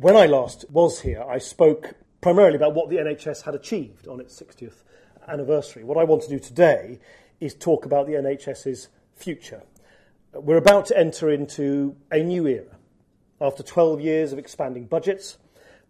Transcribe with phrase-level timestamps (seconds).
[0.00, 4.18] when I last was here, I spoke primarily about what the NHS had achieved on
[4.18, 4.82] its 60th
[5.28, 5.84] anniversary.
[5.84, 7.00] What I want to do today
[7.38, 9.62] is talk about the NHS's future.
[10.32, 12.78] We're about to enter into a new era.
[13.42, 15.36] After 12 years of expanding budgets,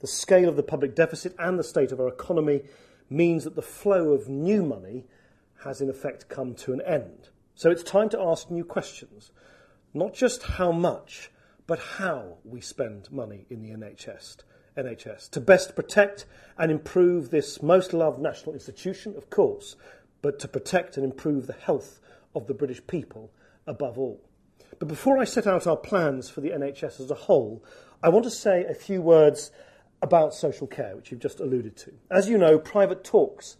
[0.01, 2.63] the scale of the public deficit and the state of our economy
[3.09, 5.05] means that the flow of new money
[5.63, 7.29] has in effect come to an end.
[7.55, 9.31] So it's time to ask new questions.
[9.95, 11.31] Not just how much,
[11.71, 14.39] but how we spend money in the NHS.
[14.77, 16.27] NHS to best protect
[16.59, 19.77] and improve this most loved national institution, of course,
[20.21, 22.01] but to protect and improve the health
[22.35, 23.31] of the British people
[23.69, 24.21] above all.
[24.81, 27.63] But before I set out our plans for the NHS as a whole,
[28.03, 29.53] I want to say a few words
[30.03, 31.93] about social care, which you've just alluded to.
[32.11, 33.59] As you know, private talks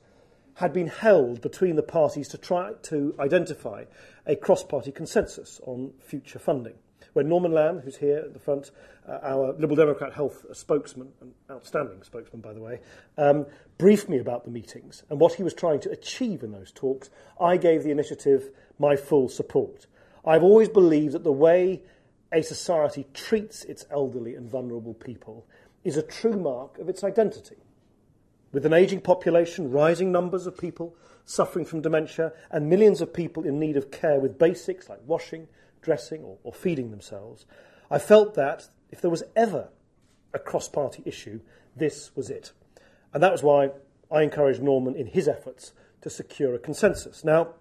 [0.55, 3.85] had been held between the parties to try to identify
[4.27, 6.75] a cross party consensus on future funding.
[7.13, 8.71] When Norman Lamb, who's here at the front,
[9.09, 12.81] uh, our Liberal Democrat health spokesman, an outstanding spokesman, by the way,
[13.19, 13.47] um,
[13.79, 17.11] briefed me about the meetings and what he was trying to achieve in those talks,
[17.41, 19.87] I gave the initiative my full support.
[20.25, 21.83] I've always believed that the way
[22.33, 25.47] a society treats its elderly and vulnerable people
[25.83, 27.57] is a true mark of its identity.
[28.53, 30.95] With an ageing population, rising numbers of people
[31.31, 35.47] suffering from dementia, and millions of people in need of care with basics like washing,
[35.83, 37.47] dressing, or, or feeding themselves,
[37.91, 39.69] I felt that if there was ever
[40.33, 41.41] a cross party issue,
[41.77, 42.53] this was it.
[43.13, 43.71] And that was why
[44.11, 45.73] I encouraged Norman in his efforts
[46.03, 47.25] to secure a consensus.
[47.25, 47.55] Now,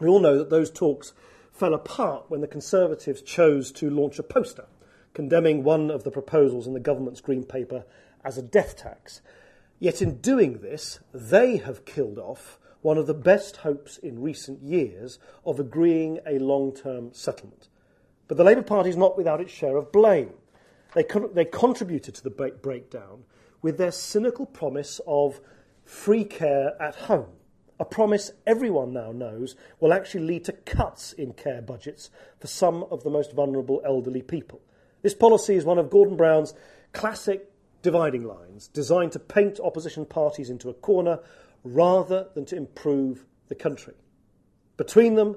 [0.00, 1.12] we all know that those talks
[1.52, 4.66] fell apart when the Conservatives chose to launch a poster
[5.14, 7.84] condemning one of the proposals in the government's Green Paper
[8.24, 9.22] as a death tax.
[9.78, 14.62] Yet in doing this, they have killed off one of the best hopes in recent
[14.62, 17.68] years of agreeing a long term settlement.
[18.28, 20.34] But the Labour Party is not without its share of blame.
[20.94, 23.24] They, con- they contributed to the break- breakdown
[23.62, 25.40] with their cynical promise of
[25.82, 27.30] free care at home,
[27.80, 32.82] a promise everyone now knows will actually lead to cuts in care budgets for some
[32.90, 34.60] of the most vulnerable elderly people.
[35.00, 36.52] This policy is one of Gordon Brown's
[36.92, 37.50] classic
[37.80, 41.20] dividing lines, designed to paint opposition parties into a corner
[41.64, 43.94] rather than to improve the country.
[44.76, 45.36] Between them,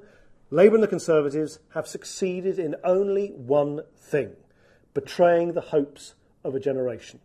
[0.50, 4.32] Labour and the Conservatives have succeeded in only one thing
[4.94, 7.20] betraying the hopes of a generation.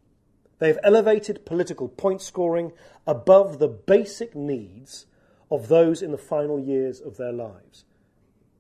[0.59, 2.73] They have elevated political point scoring
[3.07, 5.07] above the basic needs
[5.51, 7.85] of those in the final years of their lives.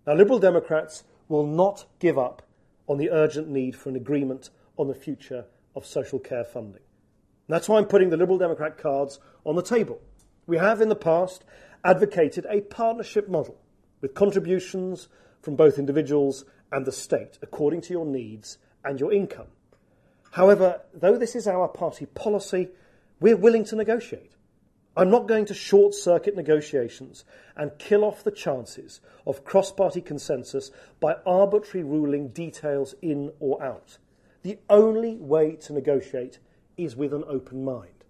[0.06, 2.42] Now, Liberal Democrats will not give up
[2.88, 6.82] on the urgent need for an agreement on the future of social care funding.
[7.48, 10.00] And that's why I'm putting the Liberal Democrat cards on the table.
[10.52, 11.46] We have in the past
[11.82, 13.56] advocated a partnership model
[14.02, 15.08] with contributions
[15.40, 19.46] from both individuals and the state according to your needs and your income.
[20.32, 22.68] However, though this is our party policy,
[23.18, 24.32] we're willing to negotiate.
[24.94, 27.24] I'm not going to short circuit negotiations
[27.56, 30.70] and kill off the chances of cross party consensus
[31.00, 33.96] by arbitrary ruling details in or out.
[34.42, 36.40] The only way to negotiate
[36.76, 38.04] is with an open mind.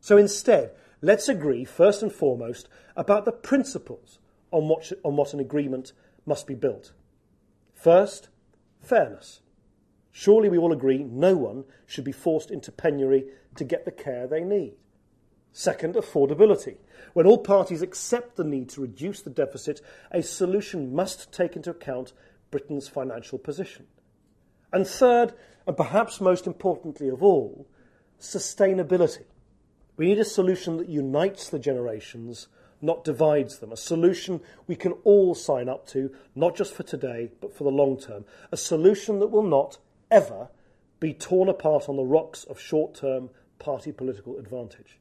[0.00, 0.72] So instead,
[1.04, 4.18] let's agree first and foremost about the principles
[4.50, 5.92] on what, on what an agreement
[6.24, 6.92] must be built.
[7.74, 8.28] First,
[8.80, 9.40] fairness.
[10.10, 13.24] Surely we all agree no one should be forced into penury
[13.56, 14.74] to get the care they need.
[15.52, 16.76] Second, affordability.
[17.12, 21.70] When all parties accept the need to reduce the deficit, a solution must take into
[21.70, 22.12] account
[22.50, 23.86] Britain's financial position.
[24.72, 25.34] And third,
[25.66, 27.68] and perhaps most importantly of all,
[28.20, 29.24] sustainability.
[29.96, 32.48] We need a solution that unites the generations,
[32.80, 33.72] not divides them.
[33.72, 37.70] A solution we can all sign up to, not just for today, but for the
[37.70, 38.24] long term.
[38.50, 39.78] A solution that will not,
[40.10, 40.48] ever,
[41.00, 44.98] be torn apart on the rocks of short term party political advantage.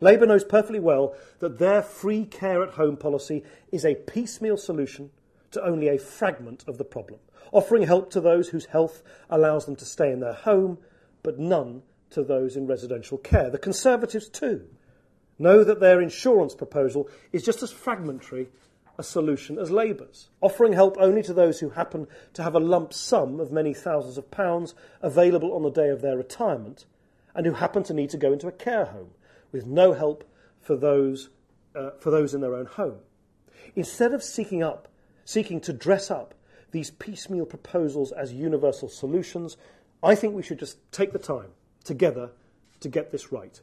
[0.00, 5.10] Labour knows perfectly well that their free care at home policy is a piecemeal solution
[5.50, 7.18] to only a fragment of the problem,
[7.52, 10.78] offering help to those whose health allows them to stay in their home,
[11.22, 13.50] but none to those in residential care.
[13.50, 14.66] The Conservatives, too,
[15.38, 18.48] know that their insurance proposal is just as fragmentary
[18.98, 22.92] a solution as Labour's, offering help only to those who happen to have a lump
[22.92, 26.84] sum of many thousands of pounds available on the day of their retirement
[27.34, 29.10] and who happen to need to go into a care home
[29.52, 30.24] with no help
[30.60, 31.30] for those,
[31.76, 32.98] uh, for those in their own home.
[33.76, 34.88] Instead of seeking up,
[35.24, 36.34] seeking to dress up
[36.72, 39.56] these piecemeal proposals as universal solutions,
[40.02, 41.50] I think we should just take the time
[41.88, 42.30] together
[42.80, 43.60] to get this right.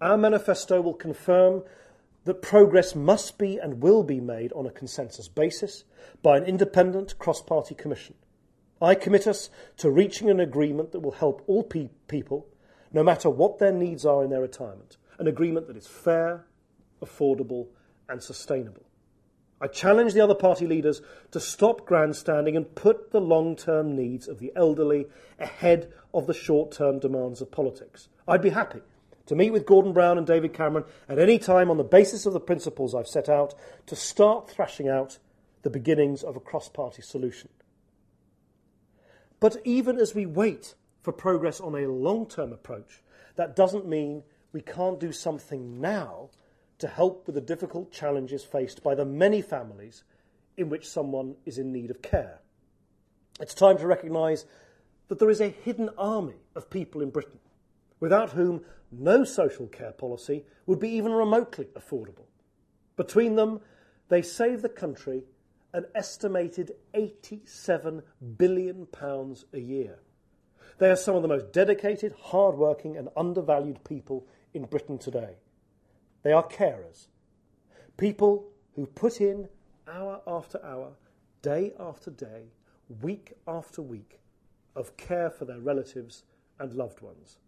[0.00, 1.64] Our manifesto will confirm
[2.24, 5.84] that progress must be and will be made on a consensus basis
[6.22, 8.14] by an independent cross party commission.
[8.80, 12.46] I commit us to reaching an agreement that will help all pe- people,
[12.92, 16.46] no matter what their needs are in their retirement, an agreement that is fair,
[17.00, 17.68] affordable,
[18.08, 18.84] and sustainable.
[19.62, 24.26] I challenge the other party leaders to stop grandstanding and put the long term needs
[24.26, 25.06] of the elderly
[25.38, 28.08] ahead of the short term demands of politics.
[28.26, 28.80] I'd be happy
[29.26, 32.32] to meet with Gordon Brown and David Cameron at any time on the basis of
[32.32, 33.54] the principles I've set out
[33.86, 35.18] to start thrashing out
[35.62, 37.48] the beginnings of a cross party solution.
[39.38, 43.00] But even as we wait for progress on a long term approach,
[43.36, 46.30] that doesn't mean we can't do something now
[46.82, 50.02] to help with the difficult challenges faced by the many families
[50.56, 52.40] in which someone is in need of care.
[53.38, 54.46] It's time to recognise
[55.06, 57.38] that there is a hidden army of people in Britain
[58.00, 62.26] without whom no social care policy would be even remotely affordable.
[62.96, 63.60] Between them,
[64.08, 65.22] they save the country
[65.72, 68.02] an estimated £87
[68.36, 68.88] billion
[69.52, 70.00] a year.
[70.78, 75.36] They are some of the most dedicated, hard-working and undervalued people in Britain today.
[76.22, 77.06] They are carers,
[77.96, 79.48] people who put in
[79.88, 80.92] hour after hour,
[81.42, 82.44] day after day,
[83.00, 84.20] week after week
[84.76, 86.22] of care for their relatives
[86.58, 87.38] and loved ones.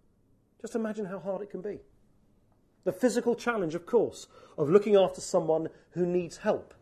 [0.60, 1.78] Just imagine how hard it can be.
[2.84, 4.26] The physical challenge, of course,
[4.58, 6.74] of looking after someone who needs help,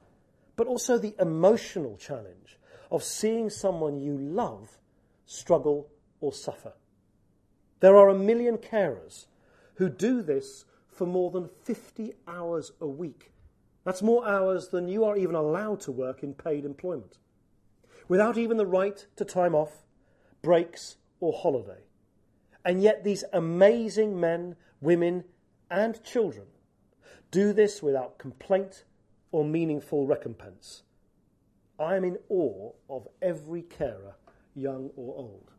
[0.57, 2.59] but also the emotional challenge
[2.91, 4.79] of seeing someone you love
[5.27, 5.89] struggle
[6.21, 6.73] or suffer.
[7.81, 9.27] There are a million carers
[9.75, 13.33] who do this for more than 50 hours a week.
[13.85, 17.19] That's more hours than you are even allowed to work in paid employment.
[18.09, 19.85] Without even the right to time off,
[20.43, 21.85] breaks, or holiday.
[22.65, 25.25] And yet, these amazing men, women,
[25.71, 26.47] and children
[27.31, 28.85] do this without complaint
[29.33, 30.83] or meaningful recompense.
[31.79, 34.17] I am in awe of every carer,
[34.55, 35.52] young or old.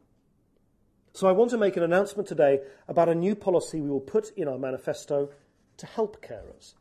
[1.15, 4.31] So I want to make an announcement today about a new policy we will put
[4.35, 5.29] in our manifesto
[5.77, 6.73] to help carers.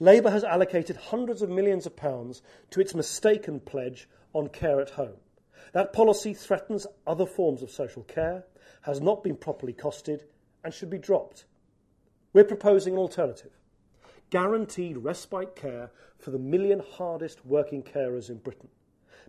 [0.00, 4.90] Labour has allocated hundreds of millions of pounds to its mistaken pledge on care at
[4.90, 5.18] home.
[5.74, 8.44] That policy threatens other forms of social care,
[8.82, 10.22] has not been properly costed,
[10.64, 11.44] and should be dropped.
[12.32, 13.52] We're proposing an alternative
[14.28, 18.68] guaranteed respite care for the million hardest working carers in Britain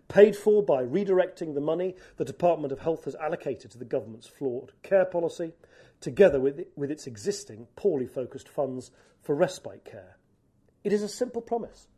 [0.08, 4.26] paid for by redirecting the money the Department of Health has allocated to the government's
[4.26, 5.52] flawed care policy,
[6.00, 8.90] together with, with its existing poorly focused funds
[9.22, 10.16] for respite care.
[10.82, 11.88] It is a simple promise.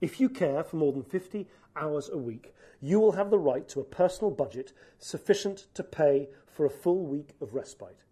[0.00, 3.68] If you care for more than 50 hours a week, you will have the right
[3.68, 8.04] to a personal budget sufficient to pay for a full week of respite,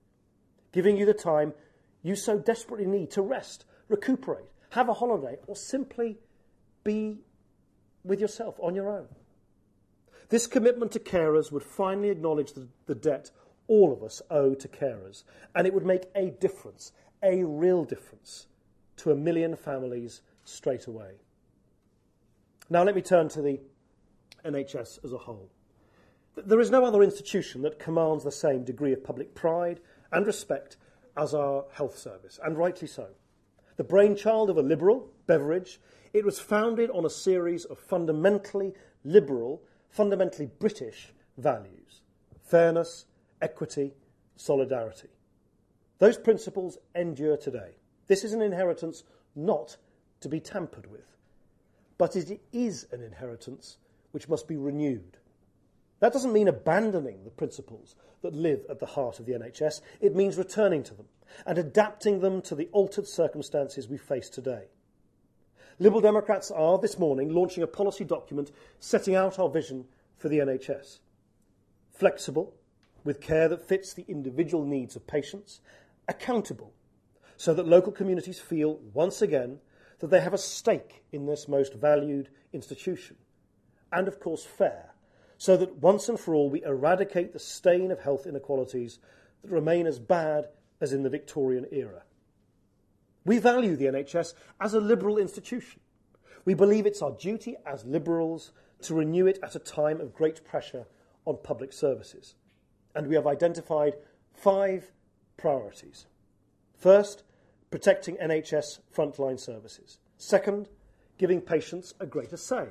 [0.73, 1.55] giving you the time
[2.02, 6.19] you so desperately need to rest, recuperate, have a holiday, or simply
[6.85, 7.20] be
[8.08, 9.08] with yourself on your own.
[10.31, 13.31] This commitment to carers would finally acknowledge the, the debt
[13.66, 15.25] all of us owe to carers,
[15.55, 18.46] and it would make a difference, a real difference,
[18.96, 21.12] to a million families straight away.
[22.70, 23.60] Now, let me turn to the
[24.44, 25.50] NHS as a whole.
[26.37, 29.81] There is no other institution that commands the same degree of public pride
[30.12, 30.76] and respect
[31.16, 33.08] as our health service, and rightly so.
[33.78, 35.80] The brainchild of a liberal, Beveridge,
[36.12, 42.02] it was founded on a series of fundamentally liberal, fundamentally British values
[42.42, 43.04] fairness,
[43.40, 43.94] equity,
[44.36, 45.08] solidarity.
[45.99, 47.76] Those principles endure today.
[48.08, 49.04] This is an inheritance
[49.37, 49.76] not
[50.20, 51.16] to be tampered with,
[51.99, 53.76] but it is an inheritance
[54.11, 55.18] which must be renewed.
[56.00, 60.14] That doesn't mean abandoning the principles that live at the heart of the NHS, it
[60.14, 61.07] means returning to them
[61.47, 64.67] and adapting them to the altered circumstances we face today.
[65.78, 68.50] Liberal Democrats are this morning launching a policy document
[68.81, 69.87] setting out our vision
[70.17, 70.99] for the NHS.
[71.90, 72.55] Flexible,
[73.05, 75.61] with care that fits the individual needs of patients,
[76.09, 76.73] accountable,
[77.37, 79.61] so that local communities feel once again
[80.00, 83.17] that they have a stake in this most valued institution,
[83.93, 84.90] and of course fair,
[85.38, 88.99] so that once and for all we eradicate the stain of health inequalities
[89.42, 90.49] that remain as bad
[90.80, 92.02] as in the Victorian era.
[93.25, 95.80] We value the NHS as a liberal institution.
[96.45, 98.52] We believe it's our duty as liberals
[98.83, 100.87] to renew it at a time of great pressure
[101.25, 102.35] on public services.
[102.95, 103.95] And we have identified
[104.35, 104.90] five
[105.37, 106.07] priorities.
[106.76, 107.23] First,
[107.71, 109.99] protecting NHS frontline services.
[110.16, 110.68] Second,
[111.18, 112.68] giving patients a greater say.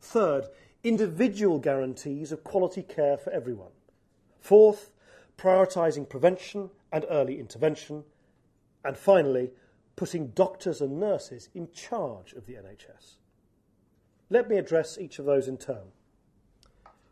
[0.00, 0.46] Third,
[0.82, 3.72] individual guarantees of quality care for everyone.
[4.40, 4.90] Fourth,
[5.36, 8.04] prioritising prevention and early intervention.
[8.84, 9.50] And finally,
[9.96, 13.16] putting doctors and nurses in charge of the NHS.
[14.30, 15.92] Let me address each of those in turn.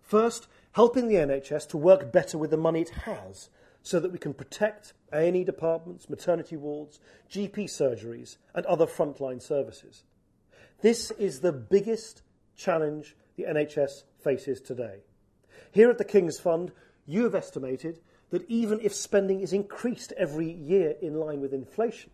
[0.03, 3.51] First, helping the NHS to work better with the money it has
[3.83, 10.05] so that we can protect A&E departments, maternity wards, GP surgeries and other frontline services.
[10.81, 12.23] This is the biggest
[12.57, 14.99] challenge the NHS faces today.
[15.71, 16.73] Here at the King's Fund,
[17.07, 22.11] you have estimated that even if spending is increased every year in line with inflation,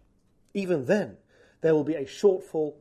[0.53, 1.17] even then
[1.63, 2.75] there will be a shortfall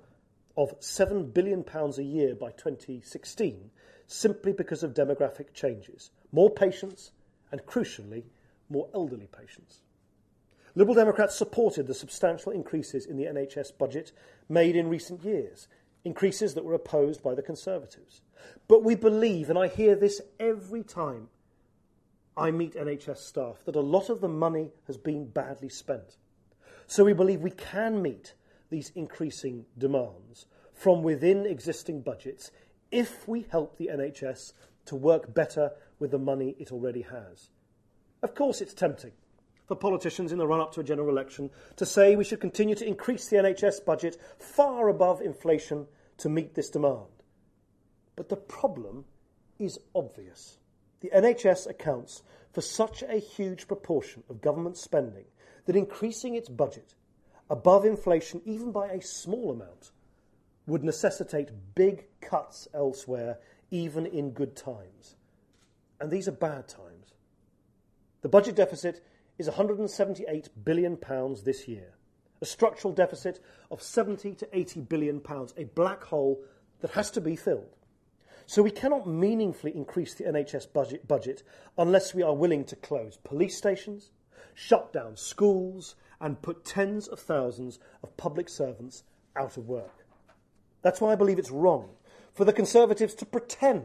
[0.58, 3.72] of £7 billion a year by 2016
[4.08, 6.12] simply because of demographic changes.
[6.34, 7.12] More patients
[7.52, 8.24] and, crucially,
[8.70, 9.80] more elderly patients.
[10.76, 14.12] Liberal Democrats supported the substantial increases in the NHS budget
[14.50, 15.68] made in recent years,
[16.06, 18.22] increases that were opposed by the Conservatives.
[18.68, 21.30] But we believe, and I hear this every time
[22.36, 26.18] I meet NHS staff, that a lot of the money has been badly spent.
[26.88, 28.34] So we believe we can meet
[28.70, 32.52] these increasing demands from within existing budgets
[32.92, 34.54] if we help the NHS
[34.86, 37.50] to work better with the money it already has.
[38.22, 39.12] Of course, it's tempting
[39.66, 42.76] for politicians in the run up to a general election to say we should continue
[42.76, 47.08] to increase the NHS budget far above inflation to meet this demand.
[48.16, 49.06] But the problem
[49.60, 50.60] is obvious.
[51.00, 55.26] The NHS accounts for such a huge proportion of government spending
[55.66, 56.96] that increasing its budget
[57.50, 59.92] above inflation, even by a small amount,
[60.66, 63.38] would necessitate big cuts elsewhere,
[63.72, 65.16] even in good times.
[66.00, 67.14] And these are bad times.
[68.22, 69.06] The budget deficit
[69.44, 70.98] is £178 billion
[71.44, 71.96] this year,
[72.42, 76.42] a structural deficit of 70 to 80 billion pounds, a black hole
[76.80, 77.76] that has to be filled.
[78.46, 81.44] So we cannot meaningfully increase the NHS budget, budget
[81.78, 84.12] unless we are willing to close police stations,
[84.54, 89.04] shut down schools, and put tens of thousands of public servants
[89.36, 90.06] out of work.
[90.82, 91.90] That's why I believe it's wrong
[92.34, 93.84] for the Conservatives to pretend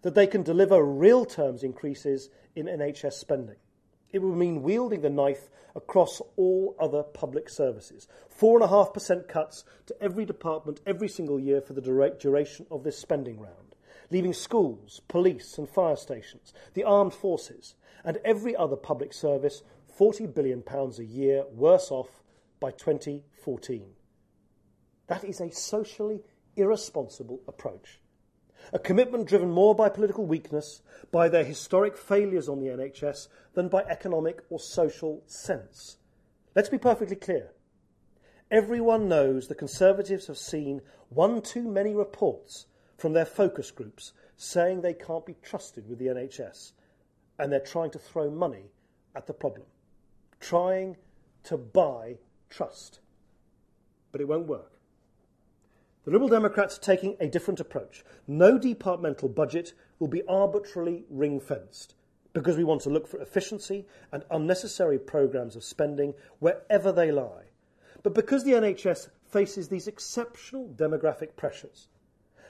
[0.00, 3.56] that they can deliver real terms increases in NHS spending.
[4.12, 8.08] It would mean wielding the knife across all other public services.
[8.38, 13.38] 4.5% cuts to every department every single year for the direct duration of this spending
[13.38, 13.74] round,
[14.10, 17.74] leaving schools, police and fire stations, the armed forces,
[18.04, 19.62] and every other public service
[19.98, 22.22] £40 billion a year worse off
[22.60, 23.86] by 2014.
[25.08, 26.22] That is a socially
[26.56, 28.00] irresponsible approach.
[28.72, 33.68] A commitment driven more by political weakness, by their historic failures on the NHS, than
[33.68, 35.96] by economic or social sense.
[36.54, 37.52] Let's be perfectly clear.
[38.50, 44.80] Everyone knows the Conservatives have seen one too many reports from their focus groups saying
[44.80, 46.72] they can't be trusted with the NHS,
[47.38, 48.70] and they're trying to throw money
[49.14, 49.66] at the problem
[50.40, 50.96] trying
[51.44, 52.16] to buy
[52.50, 53.00] trust.
[54.12, 54.77] But it won't work.
[56.08, 58.02] The Liberal Democrats are taking a different approach.
[58.26, 61.96] No departmental budget will be arbitrarily ring fenced
[62.32, 67.50] because we want to look for efficiency and unnecessary programmes of spending wherever they lie.
[68.02, 71.88] But because the NHS faces these exceptional demographic pressures,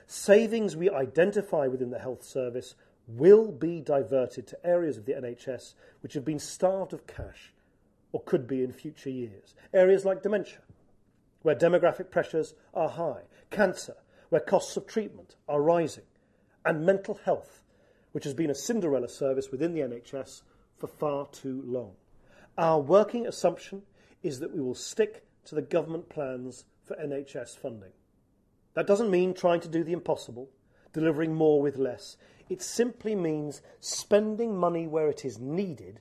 [0.06, 2.76] savings we identify within the health service
[3.08, 7.52] will be diverted to areas of the NHS which have been starved of cash
[8.12, 9.56] or could be in future years.
[9.74, 10.58] Areas like dementia,
[11.42, 13.96] where demographic pressures are high, cancer,
[14.28, 16.04] where costs of treatment are rising,
[16.64, 17.62] and mental health,
[18.12, 20.42] which has been a Cinderella service within the NHS
[20.76, 21.92] for far too long.
[22.56, 23.82] Our working assumption
[24.22, 27.92] is that we will stick to the government plans for NHS funding.
[28.74, 30.50] That doesn't mean trying to do the impossible,
[30.92, 32.16] delivering more with less.
[32.48, 36.00] It simply means spending money where it is needed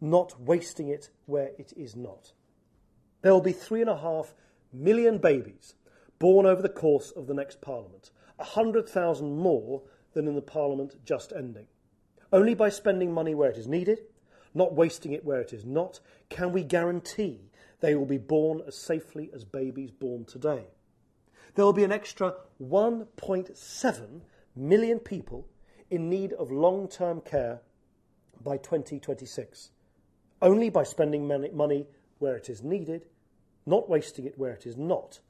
[0.00, 2.32] not wasting it where it is not.
[3.22, 4.34] There will be three and a half
[4.72, 5.74] million babies
[6.18, 9.82] born over the course of the next Parliament, a hundred thousand more
[10.12, 11.66] than in the Parliament just ending.
[12.32, 14.00] Only by spending money where it is needed,
[14.54, 18.76] not wasting it where it is not, can we guarantee they will be born as
[18.76, 20.66] safely as babies born today.
[21.54, 24.20] There will be an extra 1.7
[24.54, 25.46] million people
[25.90, 27.60] in need of long term care
[28.42, 29.70] by 2026
[30.42, 31.86] only by spending money
[32.18, 33.06] where it is needed,
[33.64, 35.20] not wasting it where it is not,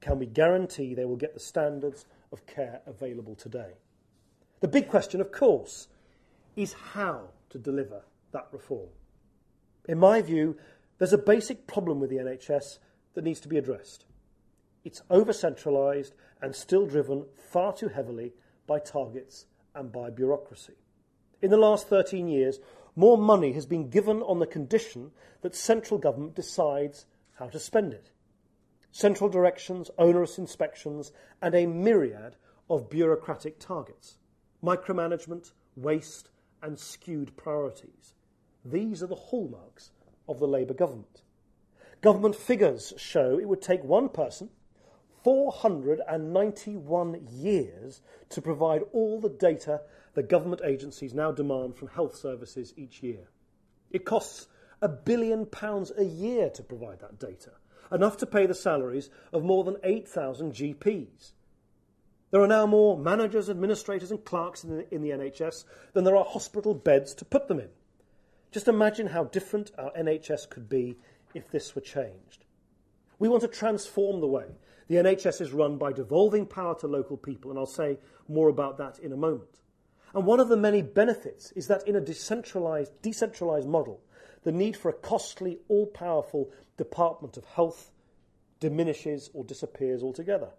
[0.00, 3.72] can we guarantee they will get the standards of care available today.
[4.60, 5.88] The big question, of course,
[6.56, 8.88] is how to deliver that reform.
[9.88, 10.56] In my view,
[10.98, 12.78] there's a basic problem with the NHS
[13.14, 14.04] that needs to be addressed.
[14.84, 18.32] It's over centralised and still driven far too heavily
[18.66, 20.74] by targets and by bureaucracy.
[21.42, 22.60] In the last 13 years,
[22.94, 25.10] more money has been given on the condition
[25.42, 27.04] that central government decides
[27.38, 28.10] how to spend it.
[28.96, 31.12] Central directions, onerous inspections,
[31.42, 32.34] and a myriad
[32.70, 34.16] of bureaucratic targets.
[34.64, 36.30] Micromanagement, waste,
[36.62, 38.14] and skewed priorities.
[38.64, 39.90] These are the hallmarks
[40.26, 41.20] of the Labour government.
[42.00, 44.48] Government figures show it would take one person
[45.24, 48.00] 491 years
[48.30, 49.82] to provide all the data
[50.14, 53.28] the government agencies now demand from health services each year.
[53.90, 54.46] It costs
[54.80, 57.50] a billion pounds a year to provide that data,
[57.92, 61.32] enough to pay the salaries of more than 8,000 GPs.
[62.30, 66.16] There are now more managers, administrators, and clerks in the, in the NHS than there
[66.16, 67.68] are hospital beds to put them in.
[68.50, 70.96] Just imagine how different our NHS could be
[71.34, 72.44] if this were changed.
[73.18, 74.46] We want to transform the way
[74.88, 78.78] the NHS is run by devolving power to local people, and I'll say more about
[78.78, 79.60] that in a moment.
[80.14, 84.00] And one of the many benefits is that in a decentralized, decentralized model,
[84.46, 87.90] the need for a costly, all powerful Department of Health
[88.60, 90.50] diminishes or disappears altogether.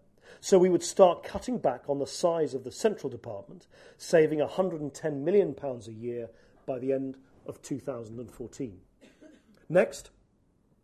[0.41, 3.65] So we would start cutting back on the size of the central department,
[3.97, 6.27] saving £110 million a year
[6.65, 7.15] by the end
[7.45, 8.77] of 2014.
[9.69, 10.09] Next,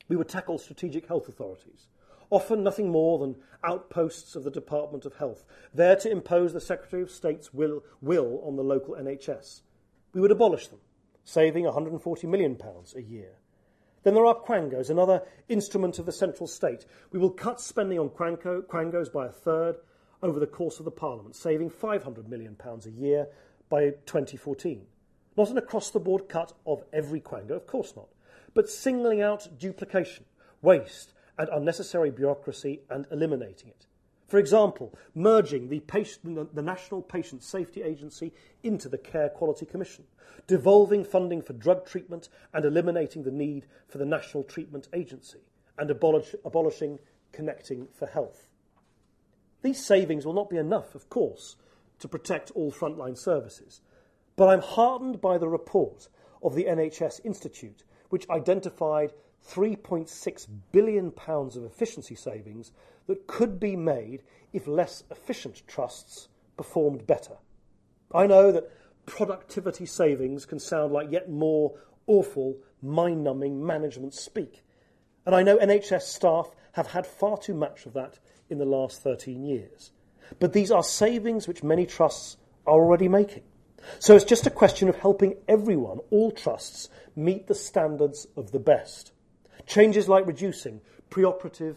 [0.07, 1.89] we would tackle strategic health authorities,
[2.29, 5.43] often nothing more than outposts of the Department of Health,
[5.73, 9.59] there to impose the Secretary of State's will, will on the local NHS.
[10.13, 10.79] We would abolish them,
[11.23, 12.57] saving £140 million
[12.95, 13.37] a year.
[14.03, 16.85] Then there are quangos, another instrument of the central state.
[17.11, 19.77] We will cut spending on quango, quangos by a third
[20.21, 23.27] over the course of the Parliament, saving £500 million a year
[23.69, 24.85] by 2014.
[25.37, 28.09] Not an across the board cut of every quango, of course not,
[28.53, 30.25] but singling out duplication,
[30.61, 33.87] waste, and unnecessary bureaucracy and eliminating it.
[34.33, 40.05] For example, merging the, patient, the, National Patient Safety Agency into the Care Quality Commission,
[40.47, 45.37] devolving funding for drug treatment and eliminating the need for the National Treatment Agency,
[45.77, 46.97] and abolish, abolishing
[47.31, 48.49] Connecting for Health.
[49.61, 51.55] These savings will not be enough, of course,
[51.99, 53.81] to protect all frontline services,
[54.35, 56.07] but I'm heartened by the report
[56.41, 59.13] of the NHS Institute, which identified
[59.47, 62.71] £3.6 billion of efficiency savings
[63.07, 67.37] that could be made if less efficient trusts performed better.
[68.13, 68.71] I know that
[69.05, 71.73] productivity savings can sound like yet more
[72.07, 74.63] awful, mind numbing management speak.
[75.25, 79.01] And I know NHS staff have had far too much of that in the last
[79.01, 79.91] 13 years.
[80.39, 83.43] But these are savings which many trusts are already making.
[83.99, 88.59] So it's just a question of helping everyone, all trusts, meet the standards of the
[88.59, 89.11] best.
[89.65, 91.75] Changes like reducing preoperative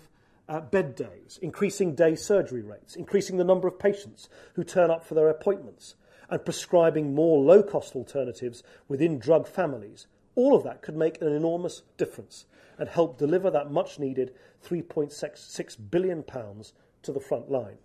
[0.49, 5.05] uh, bed days, increasing day surgery rates, increasing the number of patients who turn up
[5.05, 5.97] for their appointments,
[6.29, 10.07] and prescribing more low cost alternatives within drug families.
[10.35, 12.47] All of that could make an enormous difference
[12.79, 17.79] and help deliver that much needed £3.6 billion to the front line.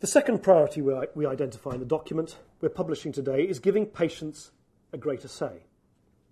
[0.00, 4.50] The second priority we identify in the document we're publishing today is giving patients
[4.92, 5.64] a greater say.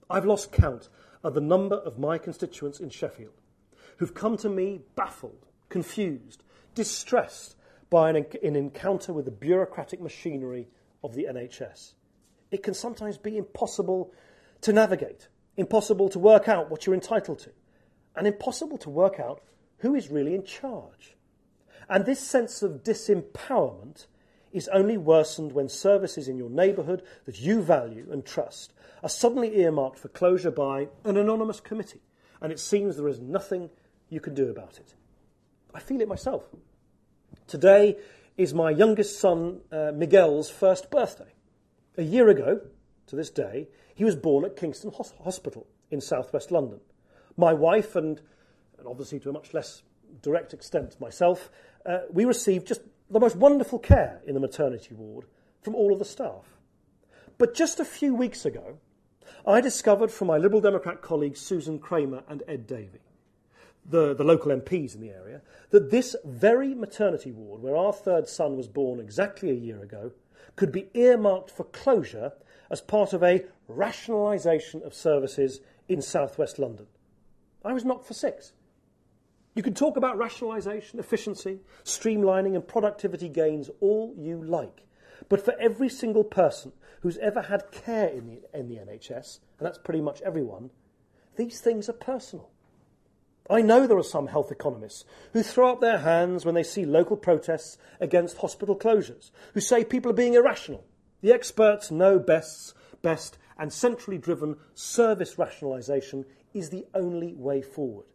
[0.09, 0.88] I've lost count
[1.22, 3.39] of the number of my constituents in Sheffield
[4.00, 6.42] who've come to me baffled, confused,
[6.74, 7.54] distressed
[7.90, 10.66] by an, an encounter with the bureaucratic machinery
[11.04, 11.92] of the NHS.
[12.50, 14.10] It can sometimes be impossible
[14.62, 17.50] to navigate, impossible to work out what you're entitled to,
[18.16, 19.42] and impossible to work out
[19.80, 21.14] who is really in charge.
[21.86, 24.06] And this sense of disempowerment
[24.50, 29.58] is only worsened when services in your neighbourhood that you value and trust are suddenly
[29.58, 32.00] earmarked for closure by an anonymous committee,
[32.40, 33.68] and it seems there is nothing
[34.11, 34.94] you can do about it.
[35.73, 36.44] I feel it myself.
[37.46, 37.96] Today
[38.37, 41.33] is my youngest son, uh, Miguel's first birthday.
[41.96, 42.61] A year ago,
[43.07, 44.92] to this day, he was born at Kingston
[45.25, 46.81] Hospital in southwest London.
[47.37, 48.20] My wife, and,
[48.79, 49.83] and obviously to a much less
[50.23, 51.51] direct extent myself,
[51.87, 55.27] uh, we received just the most wonderful care in the maternity ward
[55.62, 56.44] from all of the staff.
[57.38, 58.79] But just a few weeks ago,
[59.46, 63.01] I discovered from my Liberal Democrat colleagues Susan Kramer and Ed Davey,
[63.90, 68.29] the, the local MPs in the area, that this very maternity ward, where our third
[68.29, 70.12] son was born exactly a year ago,
[70.57, 72.33] could be earmarked for closure
[72.70, 76.87] as part of a rationalisation of services in southwest London.
[77.64, 78.53] I was knocked for six.
[79.55, 84.85] You can talk about rationalisation, efficiency, streamlining, and productivity gains all you like.
[85.29, 89.66] But for every single person who's ever had care in the, in the NHS, and
[89.66, 90.70] that's pretty much everyone,
[91.37, 92.50] these things are personal.
[93.50, 96.84] I know there are some health economists who throw up their hands when they see
[96.84, 100.84] local protests against hospital closures, who say people are being irrational.
[101.20, 108.06] The experts know best, best and centrally driven service rationalisation is the only way forward.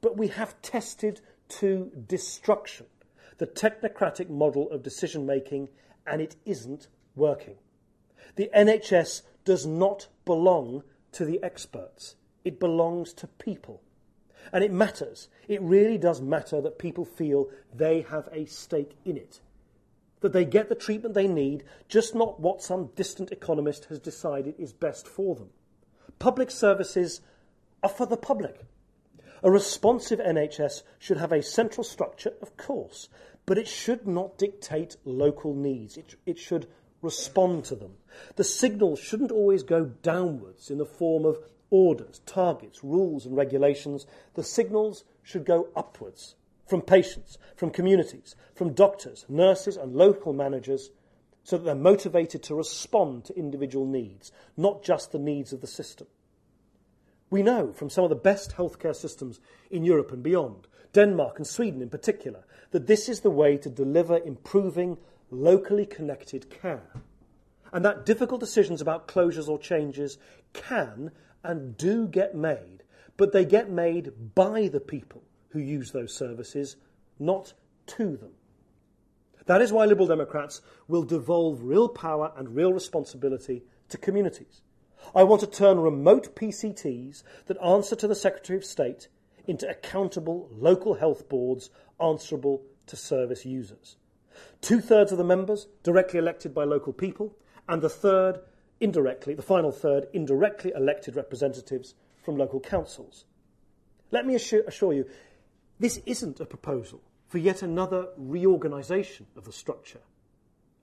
[0.00, 1.20] But we have tested
[1.60, 2.86] to destruction
[3.36, 5.68] the technocratic model of decision making,
[6.06, 7.56] and it isn't working.
[8.36, 13.82] The NHS does not belong to the experts, it belongs to people.
[14.52, 15.28] And it matters.
[15.48, 19.40] It really does matter that people feel they have a stake in it.
[20.20, 24.54] That they get the treatment they need, just not what some distant economist has decided
[24.58, 25.50] is best for them.
[26.18, 27.20] Public services
[27.82, 28.60] are for the public.
[29.42, 33.08] A responsive NHS should have a central structure, of course,
[33.46, 35.96] but it should not dictate local needs.
[35.96, 36.68] It, it should
[37.02, 37.94] respond to them.
[38.36, 41.38] The signal shouldn't always go downwards in the form of
[41.70, 44.06] orders, targets, rules, and regulations.
[44.34, 46.34] The signals should go upwards
[46.66, 50.90] from patients, from communities, from doctors, nurses, and local managers
[51.42, 55.66] so that they're motivated to respond to individual needs, not just the needs of the
[55.66, 56.06] system.
[57.30, 61.46] We know from some of the best healthcare systems in Europe and beyond, Denmark and
[61.46, 64.98] Sweden in particular, that this is the way to deliver improving,
[65.30, 66.90] locally connected care.
[67.72, 70.18] And that difficult decisions about closures or changes
[70.52, 72.82] can and do get made,
[73.16, 76.76] but they get made by the people who use those services,
[77.18, 77.52] not
[77.86, 78.32] to them.
[79.46, 84.62] That is why Liberal Democrats will devolve real power and real responsibility to communities.
[85.14, 89.08] I want to turn remote PCTs that answer to the Secretary of State
[89.46, 93.96] into accountable local health boards answerable to service users.
[94.60, 97.36] Two thirds of the members directly elected by local people,
[97.68, 98.40] and the third
[98.80, 103.24] indirectly, the final third, indirectly elected representatives from local councils.
[104.10, 105.06] Let me assure, assure you,
[105.78, 110.00] this isn't a proposal for yet another reorganisation of the structure.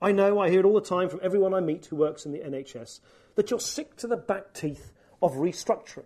[0.00, 2.32] I know, I hear it all the time from everyone I meet who works in
[2.32, 3.00] the NHS,
[3.34, 6.04] that you're sick to the back teeth of restructuring.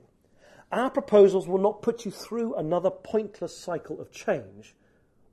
[0.72, 4.74] Our proposals will not put you through another pointless cycle of change.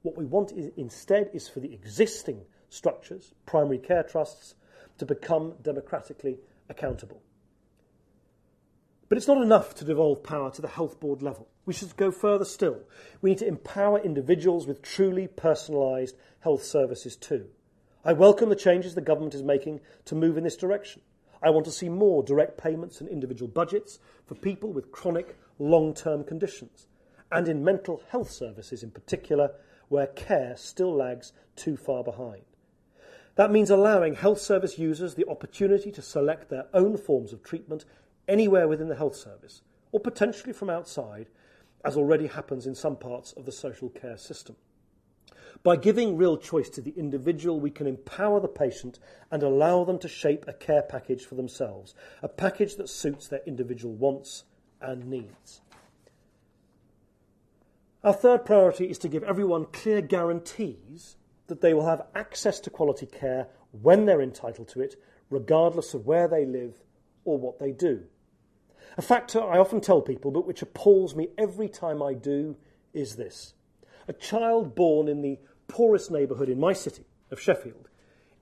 [0.01, 4.55] What we want is, instead is for the existing structures, primary care trusts,
[4.97, 6.37] to become democratically
[6.69, 7.21] accountable.
[9.09, 11.47] But it's not enough to devolve power to the health board level.
[11.65, 12.81] We should go further still.
[13.21, 17.47] We need to empower individuals with truly personalised health services too.
[18.05, 21.01] I welcome the changes the government is making to move in this direction.
[21.41, 25.93] I want to see more direct payments and individual budgets for people with chronic, long
[25.93, 26.87] term conditions,
[27.31, 29.51] and in mental health services in particular,
[29.87, 32.43] where care still lags too far behind.
[33.39, 37.85] That means allowing health service users the opportunity to select their own forms of treatment
[38.27, 39.61] anywhere within the health service,
[39.93, 41.29] or potentially from outside,
[41.85, 44.57] as already happens in some parts of the social care system.
[45.63, 48.99] By giving real choice to the individual, we can empower the patient
[49.31, 53.43] and allow them to shape a care package for themselves, a package that suits their
[53.45, 54.43] individual wants
[54.81, 55.61] and needs.
[58.03, 61.15] Our third priority is to give everyone clear guarantees
[61.49, 64.95] that they will have access to quality care when they're entitled to it,
[65.29, 66.81] regardless of where they live
[67.25, 68.03] or what they do.
[68.97, 72.55] A factor I often tell people, but which appalls me every time I do,
[72.93, 73.53] is this.
[74.07, 77.89] A child born in the poorest neighbourhood in my city of Sheffield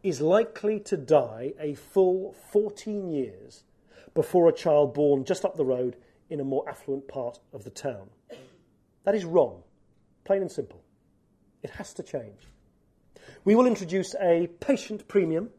[0.03, 3.63] is likely to die a full 14 years
[4.13, 5.97] before a child born just up the road
[6.29, 8.09] in a more affluent part of the town.
[9.03, 9.63] That is wrong,
[10.23, 10.81] plain and simple.
[11.61, 12.47] It has to change.
[13.43, 15.49] We will introduce a patient premium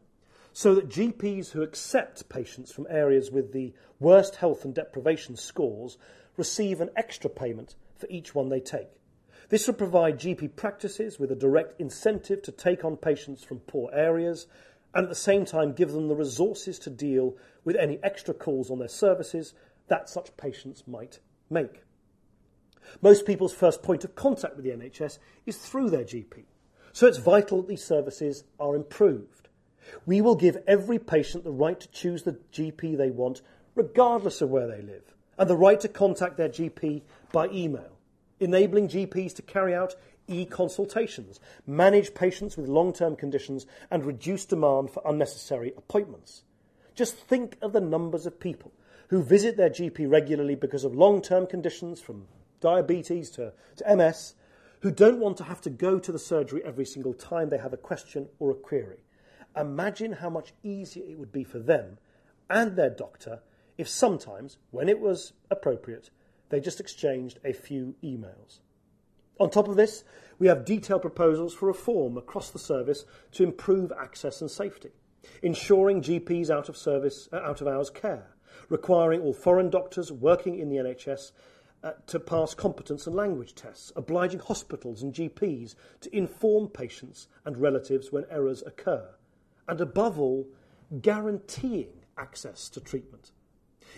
[0.53, 5.97] so that GPs who accept patients from areas with the worst health and deprivation scores
[6.37, 8.89] receive an extra payment for each one they take.
[9.49, 13.89] This will provide GP practices with a direct incentive to take on patients from poor
[13.93, 14.47] areas
[14.93, 18.69] and at the same time give them the resources to deal with any extra calls
[18.69, 19.53] on their services
[19.87, 21.83] that such patients might make.
[23.01, 26.45] Most people's first point of contact with the NHS is through their GP.
[26.93, 29.47] So it's vital that these services are improved.
[30.05, 33.41] We will give every patient the right to choose the GP they want,
[33.75, 37.91] regardless of where they live, and the right to contact their GP by email,
[38.39, 39.95] enabling GPs to carry out
[40.27, 46.43] e consultations, manage patients with long term conditions, and reduce demand for unnecessary appointments.
[46.95, 48.71] Just think of the numbers of people
[49.09, 52.27] who visit their GP regularly because of long term conditions from
[52.61, 54.35] diabetes to, to MS
[54.81, 57.73] who don't want to have to go to the surgery every single time they have
[57.73, 59.03] a question or a query.
[59.55, 61.97] Imagine how much easier it would be for them
[62.49, 63.41] and their doctor
[63.79, 66.09] if sometimes, when it was appropriate,
[66.49, 68.59] they just exchanged a few emails.
[69.39, 70.03] On top of this,
[70.37, 74.89] we have detailed proposals for reform across the service to improve access and safety,
[75.41, 78.35] ensuring GPs out of service, uh, out of hours care,
[78.67, 81.31] requiring all foreign doctors working in the NHS
[81.83, 87.57] uh, to pass competence and language tests, obliging hospitals and GPs to inform patients and
[87.57, 89.09] relatives when errors occur,
[89.67, 90.47] and above all,
[91.01, 93.31] guaranteeing access to treatment.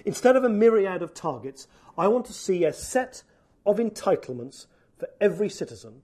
[0.06, 1.67] Instead of a myriad of targets,
[1.98, 3.24] I want to see a set
[3.65, 4.67] of entitlements
[4.98, 6.04] for every citizen,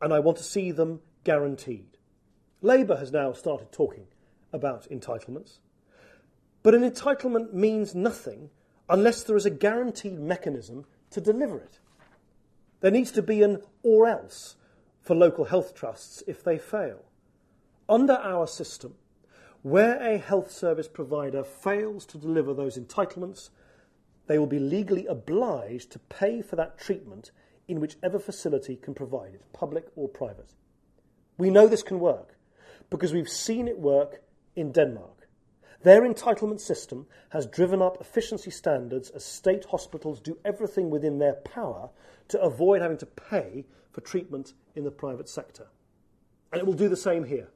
[0.00, 1.98] and I want to see them guaranteed.
[2.62, 4.06] Labour has now started talking
[4.52, 5.58] about entitlements,
[6.62, 8.50] but an entitlement means nothing
[8.88, 11.78] unless there is a guaranteed mechanism to deliver it.
[12.80, 14.56] There needs to be an or else
[15.02, 17.04] for local health trusts if they fail.
[17.88, 18.94] Under our system,
[19.62, 23.50] where a health service provider fails to deliver those entitlements,
[24.26, 27.32] they will be legally obliged to pay for that treatment
[27.68, 30.54] in whichever facility can provide it, public or private.
[31.36, 32.36] We know this can work
[32.90, 34.22] because we've seen it work
[34.56, 35.19] in Denmark.
[35.82, 41.34] Their entitlement system has driven up efficiency standards as state hospitals do everything within their
[41.34, 41.90] power
[42.28, 45.68] to avoid having to pay for treatment in the private sector.
[46.52, 47.48] And it will do the same here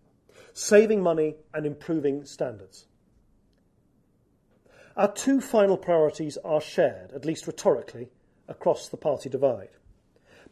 [0.53, 2.87] saving money and improving standards.
[4.97, 8.11] Our two final priorities are shared, at least rhetorically,
[8.47, 9.71] across the party divide.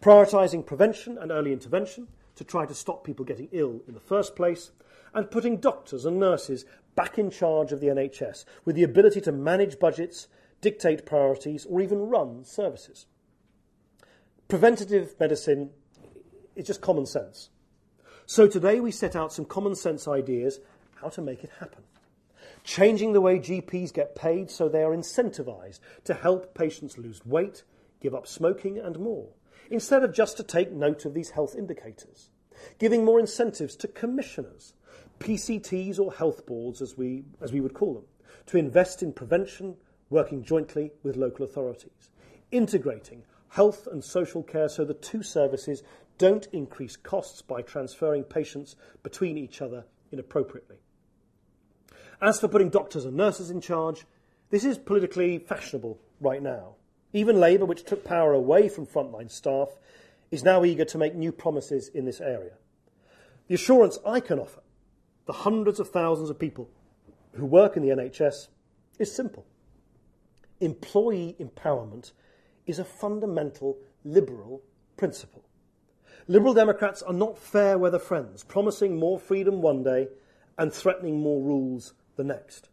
[0.00, 4.34] Prioritising prevention and early intervention to try to stop people getting ill in the first
[4.34, 4.72] place,
[5.14, 9.32] and putting doctors and nurses back in charge of the NHS with the ability to
[9.32, 10.28] manage budgets,
[10.60, 13.06] dictate priorities, or even run services.
[14.48, 15.70] Preventative medicine
[16.56, 17.50] is just common sense.
[18.26, 20.60] So today we set out some common sense ideas
[21.00, 21.82] how to make it happen.
[22.64, 27.64] Changing the way GPs get paid so they are incentivised to help patients lose weight,
[28.00, 29.30] give up smoking, and more,
[29.70, 32.30] instead of just to take note of these health indicators.
[32.78, 34.74] Giving more incentives to commissioners,
[35.22, 38.04] PCTs or health boards, as we, as we would call them,
[38.46, 39.76] to invest in prevention,
[40.10, 42.10] working jointly with local authorities.
[42.50, 45.82] Integrating health and social care so the two services
[46.18, 50.76] don't increase costs by transferring patients between each other inappropriately.
[52.20, 54.06] As for putting doctors and nurses in charge,
[54.50, 56.76] this is politically fashionable right now.
[57.12, 59.68] Even Labour, which took power away from frontline staff,
[60.30, 62.52] is now eager to make new promises in this area.
[63.48, 64.62] The assurance I can offer
[65.26, 66.68] the hundreds of thousands of people
[67.34, 68.48] who work in the NHS
[68.98, 69.46] is simple.
[70.60, 72.12] Employee empowerment
[72.66, 74.62] is a fundamental liberal
[74.96, 75.44] principle.
[76.28, 80.08] Liberal Democrats are not fair weather friends, promising more freedom one day
[80.58, 82.68] and threatening more rules the next.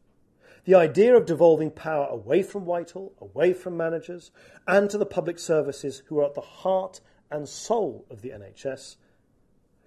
[0.65, 4.29] The idea of devolving power away from Whitehall, away from managers,
[4.67, 8.97] and to the public services who are at the heart and soul of the NHS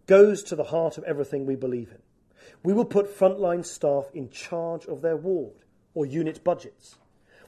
[0.07, 2.03] goes to the heart of everything we believe in.
[2.62, 6.96] We will put frontline staff in charge of their ward or unit budgets.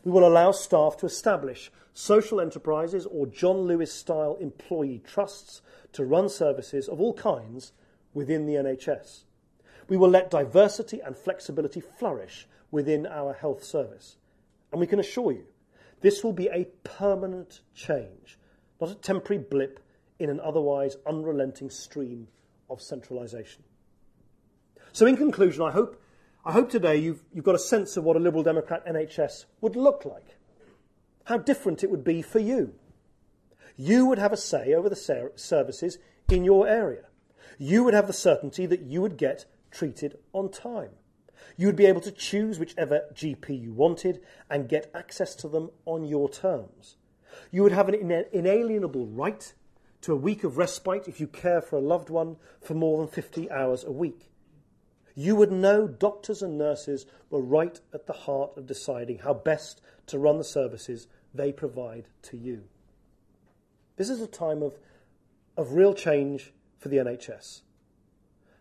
[0.05, 6.05] We will allow staff to establish social enterprises or John Lewis style employee trusts to
[6.05, 7.73] run services of all kinds
[8.13, 9.23] within the NHS.
[9.89, 14.17] We will let diversity and flexibility flourish within our health service.
[14.73, 15.47] And we can assure you,
[16.01, 18.39] this will be a permanent change,
[18.81, 19.81] not a temporary blip
[20.19, 22.29] in an otherwise unrelenting stream
[22.69, 23.63] of centralisation.
[24.95, 26.01] So, in conclusion, I hope,
[26.45, 29.75] I hope today you've, you've got a sense of what a Liberal Democrat NHS would
[29.75, 30.37] look like,
[31.25, 32.75] how different it would be for you.
[33.77, 35.99] You would have a say over the services
[36.31, 37.07] in your area.
[37.59, 40.91] You would have the certainty that you would get treated on time.
[41.57, 45.71] You would be able to choose whichever GP you wanted and get access to them
[45.87, 46.99] on your terms.
[47.51, 47.97] You would have an
[48.33, 49.53] inalienable right
[50.03, 53.09] to a week of respite if you care for a loved one for more than
[53.09, 54.31] 50 hours a week.
[55.15, 59.81] You would know doctors and nurses were right at the heart of deciding how best
[60.07, 62.65] to run the services they provide to you.
[63.97, 64.79] This is a time of,
[65.57, 67.61] of real change for the NHS.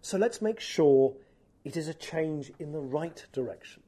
[0.02, 1.16] So let's make sure
[1.64, 3.82] it is a change in the right direction.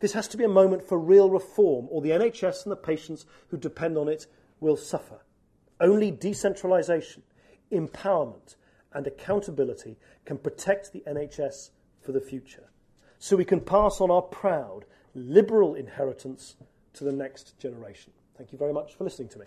[0.00, 3.26] This has to be a moment for real reform, or the NHS and the patients
[3.48, 4.26] who depend on it
[4.60, 5.20] will suffer.
[5.80, 7.22] Only decentralisation,
[7.70, 8.56] empowerment,
[8.92, 11.70] and accountability can protect the NHS
[12.06, 12.70] for the future.
[13.18, 16.56] So we can pass on our proud, liberal inheritance
[16.94, 18.12] to the next generation.
[18.38, 19.46] Thank you very much for listening to me.